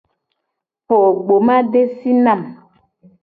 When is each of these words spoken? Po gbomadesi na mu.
Po 0.87 0.97
gbomadesi 1.23 2.11
na 2.23 2.33
mu. 2.39 2.51